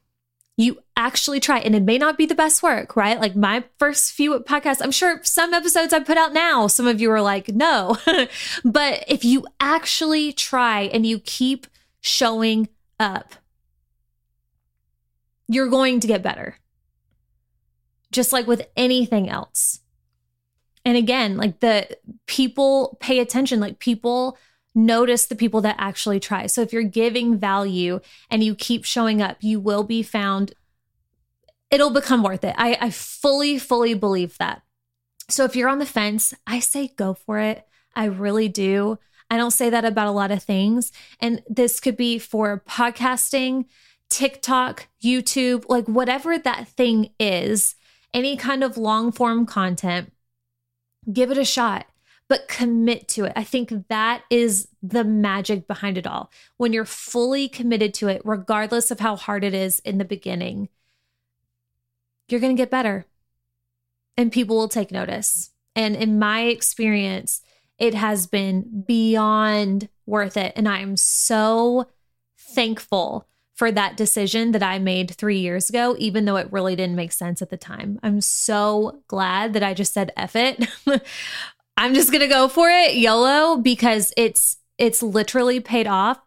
[0.58, 4.12] you actually try and it may not be the best work right like my first
[4.12, 7.48] few podcasts i'm sure some episodes i put out now some of you are like
[7.48, 7.96] no
[8.64, 11.66] but if you actually try and you keep
[12.02, 12.68] showing
[12.98, 13.32] up
[15.48, 16.56] you're going to get better
[18.12, 19.79] just like with anything else
[20.84, 21.88] and again like the
[22.26, 24.36] people pay attention like people
[24.74, 26.46] notice the people that actually try.
[26.46, 28.00] So if you're giving value
[28.30, 30.52] and you keep showing up, you will be found.
[31.70, 32.54] It'll become worth it.
[32.58, 34.62] I, I fully, fully believe that.
[35.28, 37.66] So if you're on the fence, I say go for it.
[37.94, 38.98] I really do.
[39.30, 40.90] I don't say that about a lot of things.
[41.20, 43.66] And this could be for podcasting,
[44.08, 47.76] TikTok, YouTube, like whatever that thing is,
[48.12, 50.12] any kind of long form content,
[51.12, 51.86] give it a shot
[52.30, 53.32] but commit to it.
[53.34, 56.30] I think that is the magic behind it all.
[56.58, 60.68] When you're fully committed to it, regardless of how hard it is in the beginning,
[62.28, 63.04] you're going to get better
[64.16, 65.50] and people will take notice.
[65.74, 67.42] And in my experience,
[67.78, 70.52] it has been beyond worth it.
[70.54, 71.88] And I am so
[72.38, 73.26] thankful
[73.60, 77.12] for that decision that I made three years ago, even though it really didn't make
[77.12, 78.00] sense at the time.
[78.02, 80.66] I'm so glad that I just said F it.
[81.76, 86.18] I'm just gonna go for it, YOLO, because it's it's literally paid off.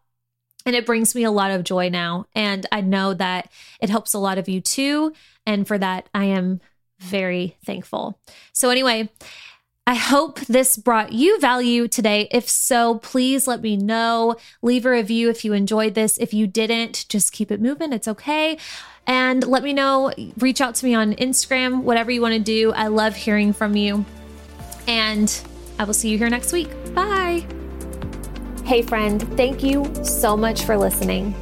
[0.64, 2.26] And it brings me a lot of joy now.
[2.36, 5.12] And I know that it helps a lot of you too.
[5.44, 6.60] And for that, I am
[7.00, 8.16] very thankful.
[8.52, 9.10] So, anyway,
[9.86, 12.26] I hope this brought you value today.
[12.30, 14.36] If so, please let me know.
[14.62, 16.16] Leave a review if you enjoyed this.
[16.16, 17.92] If you didn't, just keep it moving.
[17.92, 18.56] It's okay.
[19.06, 20.10] And let me know.
[20.38, 22.72] Reach out to me on Instagram, whatever you want to do.
[22.72, 24.06] I love hearing from you.
[24.88, 25.38] And
[25.78, 26.70] I will see you here next week.
[26.94, 27.46] Bye.
[28.64, 31.34] Hey, friend, thank you so much for listening.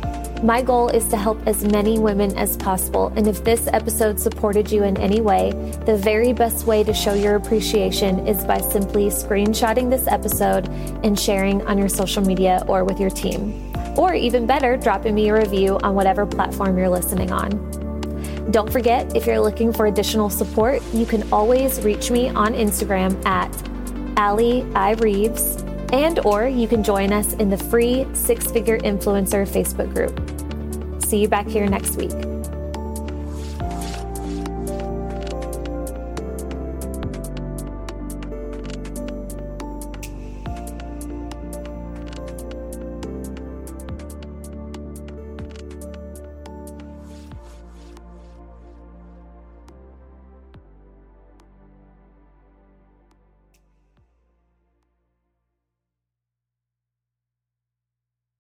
[0.43, 4.73] My goal is to help as many women as possible, and if this episode supported
[4.73, 5.53] you in any way,
[5.87, 10.69] the very best way to show your appreciation is by simply screenshotting this episode
[11.05, 13.73] and sharing on your social media or with your team.
[13.97, 18.51] Or even better, dropping me a review on whatever platform you're listening on.
[18.51, 23.25] Don't forget, if you're looking for additional support, you can always reach me on Instagram
[23.25, 23.49] at
[24.19, 24.95] Allie I.
[24.95, 25.63] Reeves,
[25.93, 31.03] and or you can join us in the free Six Figure Influencer Facebook group.
[31.03, 32.32] See you back here next week.